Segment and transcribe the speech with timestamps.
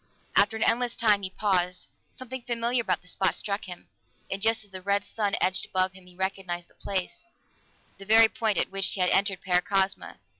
[0.35, 3.87] After an endless time, he paused; something familiar about the spot struck him,
[4.31, 7.23] and just as the red sun edged above him, he recognized the place
[7.99, 10.17] the very point at which he had entered Paracosma!